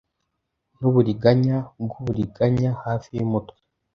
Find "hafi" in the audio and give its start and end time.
2.83-3.09